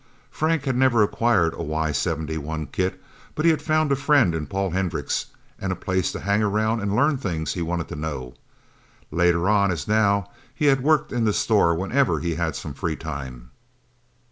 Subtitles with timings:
[0.31, 2.99] Frank had never acquired a Y 71 kit,
[3.35, 5.27] but he had found a friend in Paul Hendricks,
[5.59, 8.33] and a place to hang around and learn things he wanted to know.
[9.11, 12.95] Later on, as now, he had worked in the store whenever he had some free
[12.95, 13.51] time.